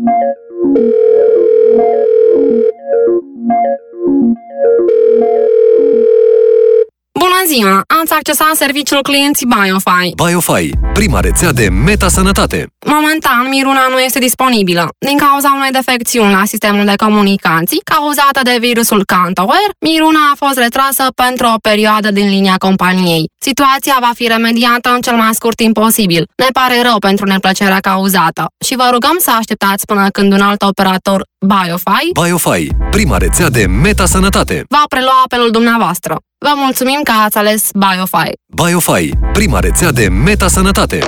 [0.00, 1.09] Música
[7.54, 7.76] ziua!
[8.00, 10.06] Ați accesat serviciul clienții BioFi.
[10.22, 12.58] BioFi, prima rețea de meta-sănătate.
[12.86, 14.84] Momentan, Miruna nu este disponibilă.
[14.98, 20.58] Din cauza unei defecțiuni la sistemul de comunicații cauzată de virusul Cantaware, Miruna a fost
[20.58, 23.28] retrasă pentru o perioadă din linia companiei.
[23.48, 26.22] Situația va fi remediată în cel mai scurt timp posibil.
[26.36, 30.62] Ne pare rău pentru neplăcerea cauzată și vă rugăm să așteptați până când un alt
[30.62, 34.64] operator BioFi BioFi, prima rețea de meta-sănătate.
[34.68, 36.14] va prelua apelul dumneavoastră.
[36.46, 38.32] Vă mulțumim că ați ales BioFi.
[38.54, 40.98] BioFi, prima rețea de meta-sănătate.